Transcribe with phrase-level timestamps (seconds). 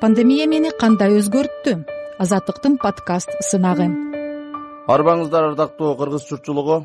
[0.00, 1.72] пандемия мени кандай өзгөрттү?
[2.22, 3.88] Азаттыктын подкаст сынагы.
[4.86, 6.76] Арбаңыздар ардактуу кыргыз журтчулугу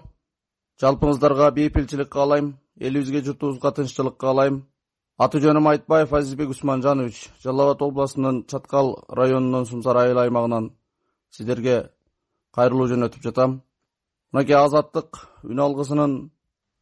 [0.81, 4.63] жалпыңыздарга бейпилчилик каалайм элибизге журтубузга тынччылык каалайм
[5.17, 10.71] аты жөнүм айтбаев азизбек усманжанович жалал абад областынын чаткал районунун сумсар айыл аймагынан
[11.29, 11.91] сиздерге
[12.51, 13.61] кайрылуу жөнөтүп жатам.
[14.31, 16.17] Мынакей азаттык үн алгысынын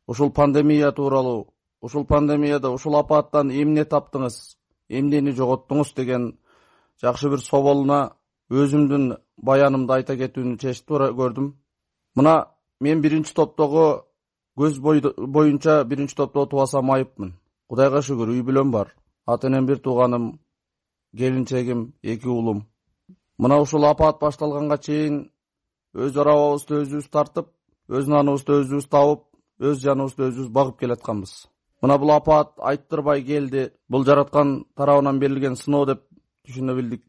[0.08, 1.52] ушул пандемия тууралуу
[1.82, 4.61] ушул пандемияда ушул апааттан эмне таптыңыз
[5.00, 6.32] эмнени жоготтуңуз деген
[7.02, 8.00] жакшы бир соболуна
[8.52, 11.52] өзүмдүн баянымды айта кетүүнү чечип көрдүм.
[12.16, 12.36] Мына
[12.80, 13.86] мен биринчи топтогу
[14.60, 17.36] көз боюнча биринчи топтогу тубасам айыпмын.
[17.68, 18.96] Кудайга шүгүр үй бүлөм бар.
[19.26, 20.40] Ата энем бир тууганым
[21.18, 22.66] келинчегим эки уулум
[23.38, 25.16] мына ушул апаат башталганга чейин
[25.94, 27.48] өз арабабызды өзүбүз тартып
[27.90, 29.24] өз наныбызды өзүбүз табып
[29.68, 31.34] өз жаныбызды өзүбүз багып келатканбыз
[31.82, 33.70] мына бул апаат айттырбай келди.
[33.90, 36.04] Бул жараткан тарабынан берилген сыноо деп
[36.48, 37.04] түшүнө билдик.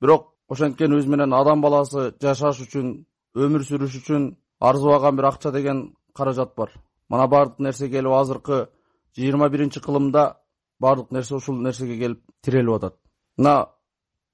[0.00, 2.92] Бирок ошенткен өзү менен адам баласы жашаш үчүн
[3.36, 6.70] өмүр сүрүш үчүн арзыбаган бир акча деген каражат бар.
[7.10, 8.68] Мына баардык нерсе келип азыркы
[9.16, 10.36] жыйырма биринчи кылымда
[10.80, 12.94] баардык нерсе ушул нерсеге келип тирелип атат.
[13.38, 13.68] Мына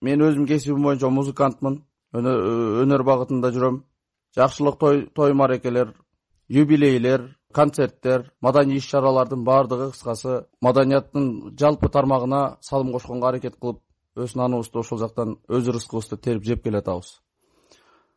[0.01, 1.83] мен өзүм кесибим боюнча музыкантмын.
[2.13, 3.83] Өнөр багытында жүрөм.
[4.37, 4.79] Жакшылык
[5.15, 5.95] той мааракелер
[6.49, 13.81] юбилейлер концерттер маданий иш чаралардын баардыгы кыскасы маданияттын жалпы тармагына салым кошконго аракет кылып
[14.17, 17.21] өз наныбызды ошол жактан өз ырыскыбызды терип жеп келатабыз.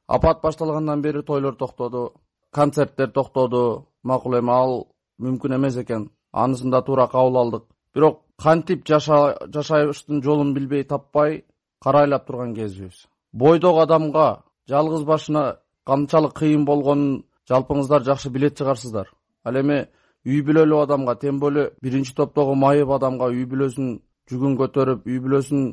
[0.08, 2.14] Апаат башталгандан бери тойлор токтоду
[2.52, 3.88] концерттер токтоду.
[4.04, 4.88] Макул эми ал
[5.20, 6.12] мүмкүн эмес экен.
[6.32, 7.64] Анысын да туура кабыл алдык.
[7.94, 11.46] Бирок кантип жашаштын жолун билбей таппай
[11.82, 13.08] карайлап турган кезибиз.
[13.32, 19.10] Бойдок адамга жалгыз башына канчалык кыйын болгонун жалпыңыздар жакшы билет чыгарсыздар
[19.46, 19.78] ал эми
[20.26, 24.00] үй бүлөлүү адамга тем более биринчи топтогу майып адамга үй бүлөсүнүн
[24.32, 25.66] жүгүн көтөрүп үй бүлөсүн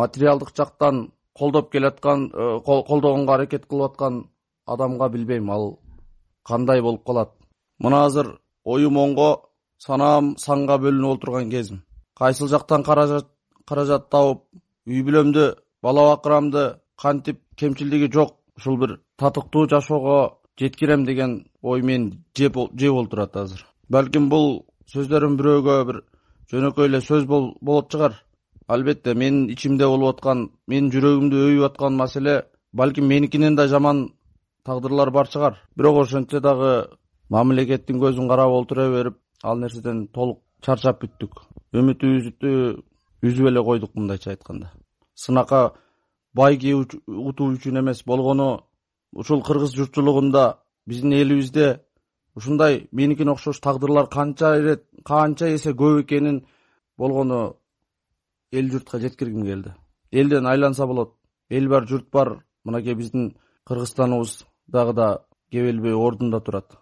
[0.00, 4.24] материалдык жактан колдоп келаткан э, колдогонго аракет кылып аткан
[4.66, 5.50] адамга билбейм.
[5.50, 5.78] Ал
[6.44, 7.30] кандай болуп калат?
[7.78, 9.30] Мына азыр оюм оңго
[9.78, 11.82] санаам санга бөлүнүп олтурган кезим.
[12.18, 14.44] Кайсыл жактан каражат табып
[14.86, 22.18] үй бүлөмдү бала бакырамды кантип кемчилдиги жок ушул бир татыктуу жашоого жеткирем деген ой мени
[22.36, 23.66] жеп олтурат азыр.
[23.88, 26.02] Балким бул сөздөрүм бирөөгө бир
[26.52, 28.14] жөнөкөй эле сөз болот чыгар.
[28.68, 34.10] Албетте менин ичимде болуп аткан менин жүрөгүмдү өбүп аткан маселе балким меникинен да жаман
[34.64, 35.56] тагдырлар бар чыгар.
[35.76, 36.86] Бирок ошентсе дагы
[37.30, 41.40] мамлекеттин көзүн карап олтура берип ал нерседен толук чарчап бүттүк.
[41.72, 42.50] Үмүтүбүздү
[43.22, 44.72] үзүп эле койдук мындайча айтканда.
[45.14, 45.72] Сынакка
[46.34, 48.60] байге утуу үчүн эмес болгону
[49.12, 51.80] ушул кыргыз журтчулугунда биздин элибизде
[52.34, 56.46] ушундай меникине окшош тагдырлар канча ирет канча эсе көп экенин
[56.96, 57.56] болгону
[58.52, 59.74] эл журтка жеткиргим келди.
[60.12, 61.14] Элден айланса болот.
[61.48, 62.44] Эл бар журт бар.
[62.64, 66.76] Мынакей биздин кыргызстаныбыз дагы да кебелбей ордунда турат.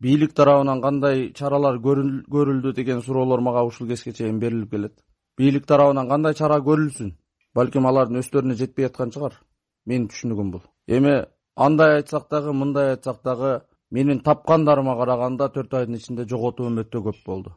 [0.00, 5.04] Бийлик тарабынан кандай чаралар көрүлдү деген суроолор мага ушул кезге чейин берилип келет.
[5.36, 7.16] Бийлик тарабынан кандай чара көрүлсүн?
[7.54, 9.34] Балким алардын өздөрүнө жетпей аткан чыгар
[9.90, 10.62] менин түшүнүгүм бул.
[10.86, 11.14] Эми
[11.56, 17.20] андай айтсак дагы мындай айтсак дагы менин тапкандарыма караганда төрт айдын ичинде жоготуум өтө көп
[17.26, 17.54] болду.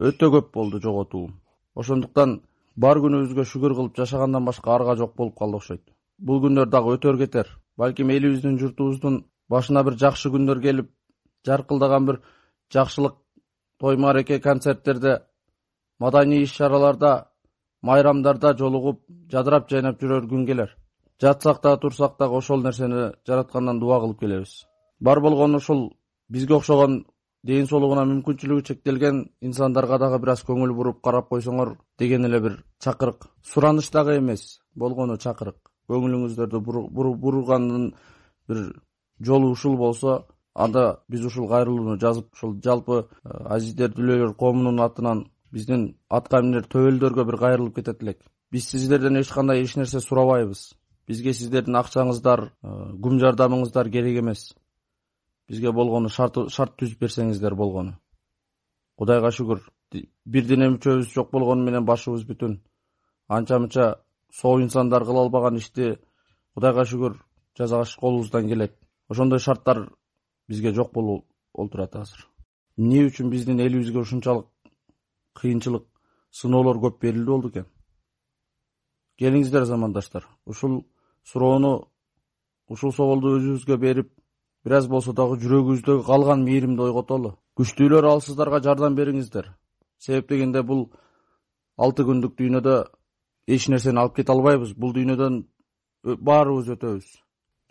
[0.00, 1.32] Өтө көп болду жоготуум.
[1.74, 2.40] Ошондуктан
[2.76, 5.82] бар күнүбүзгө шүгүр кылып жашагандан башка арга жок болуп калды окшойт.
[6.18, 7.48] Бул күндөр дагы өтөр кетер.
[7.76, 10.90] Балким элибиздин журтубуздун башына бир жакшы күндөр келип
[11.46, 12.20] жаркылдаган бир
[12.72, 13.14] жакшылык
[13.78, 15.20] той маареке концерттерде
[15.98, 17.30] маданий иш чараларда
[17.82, 19.02] майрамдарда жолугуп
[19.32, 20.76] жадырап жайнап жүрөр күн келер
[21.20, 24.66] жатсак дагы турсак дагы ошол нерсени жараткандан дуба кылып келебиз.
[25.00, 25.92] Бар болгону ушул
[26.28, 27.04] бизге окшогон
[27.42, 32.64] ден соолугуна мүмкүнчүлүгү чектелген инсандарга дагы бир аз көңүл буруп карап койсоңор деген эле бир
[32.80, 33.28] чакырык.
[33.42, 35.56] Сураныч дагы эмес болгону чакырык.
[35.88, 37.94] Көңүлүңүздөрдү бурганын
[38.48, 38.72] бир
[39.20, 45.26] жолу ушул болсо анда биз ушул кайрылууну жазып ушул жалпы э, азиздер дүлөйлөр коомунун атынан
[45.52, 48.20] биздин атка минер төбөлдөргө бир кайрылып кетет элек.
[48.50, 54.50] Биз сиздерден эч кандай эч нерсе сурабайбыз бизге сиздердин акчаңыздар гүм э, жардамыңыздар керек эмес.
[55.48, 56.36] Бизге болгону шарт
[56.78, 57.96] түзүп берсеңиздер болгону.
[58.96, 59.64] Кудайга шүгүр.
[60.24, 62.60] Бир дене мүчөбүз жок болгону менен башыбыз бүтүн.
[63.28, 63.86] Анча мынча
[64.30, 65.96] соо инсандар кыла албаган ишти
[66.54, 67.18] кудайга шүгүр
[67.58, 68.76] жасагыч колубуздан келет.
[69.08, 69.88] Ошондой шарттар
[70.48, 72.28] бизге жок болуп олтурат азыр.
[72.76, 74.46] Эмне үчүн биздин элибизге ушунчалык
[75.34, 75.86] кыйынчылык
[76.30, 77.66] сыноолор көп берилди болду экен
[79.20, 80.24] келиңиздер замандаштар.
[80.46, 80.84] Ушул
[81.24, 81.90] суроону
[82.68, 84.10] ушул соболду өзүбүзгө берип
[84.64, 87.36] бир аз болсо дагы жүрөгүбүздөгү калган мээримди ойготолу.
[87.58, 89.52] Күчтүүлөр ал сыздарга жардам бериңиздер.
[89.98, 90.86] Себеп дегенде бул
[91.76, 92.76] алты күндүк дүйнөдө
[93.46, 94.72] эч нерсени алып кете албайбыз.
[94.76, 95.42] Бул дүйнөдөн
[96.04, 97.10] баарыбыз өтөбүз.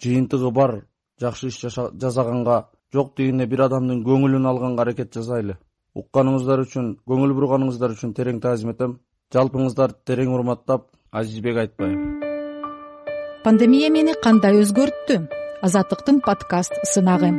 [0.03, 0.75] Жыйынтыгы бар
[1.21, 5.57] жакшы иш жасаганга жок дегенде бир адамдын көңүлүн алганга аракет жасайлы.
[5.97, 8.99] Укканыңыздар үчүн көңүл бурганыңыздар үчүн терең таазим этем.
[9.33, 11.99] Жалпыңыздарды терең урматтап азизбек айтбаев
[13.43, 15.21] пандемия мени кандай өзгөрттү?
[15.65, 17.31] Азаттыктын подкаст сынагы